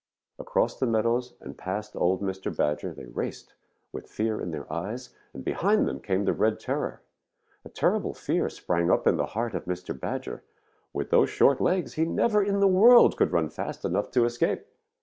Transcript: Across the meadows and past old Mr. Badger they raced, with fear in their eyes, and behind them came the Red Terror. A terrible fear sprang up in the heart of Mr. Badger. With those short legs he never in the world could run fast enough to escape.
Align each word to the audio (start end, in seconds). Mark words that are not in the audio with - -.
Across 0.39 0.79
the 0.79 0.87
meadows 0.87 1.35
and 1.41 1.55
past 1.55 1.95
old 1.95 2.23
Mr. 2.23 2.49
Badger 2.57 2.91
they 2.91 3.05
raced, 3.05 3.53
with 3.91 4.09
fear 4.09 4.41
in 4.41 4.49
their 4.49 4.65
eyes, 4.73 5.13
and 5.31 5.43
behind 5.45 5.87
them 5.87 5.99
came 5.99 6.25
the 6.25 6.33
Red 6.33 6.59
Terror. 6.59 7.01
A 7.63 7.69
terrible 7.69 8.15
fear 8.15 8.49
sprang 8.49 8.89
up 8.89 9.05
in 9.05 9.17
the 9.17 9.27
heart 9.37 9.53
of 9.53 9.65
Mr. 9.65 9.93
Badger. 9.93 10.41
With 10.91 11.11
those 11.11 11.29
short 11.29 11.61
legs 11.61 11.93
he 11.93 12.05
never 12.05 12.41
in 12.43 12.61
the 12.61 12.67
world 12.67 13.15
could 13.15 13.31
run 13.31 13.51
fast 13.51 13.85
enough 13.85 14.09
to 14.13 14.25
escape. 14.25 14.65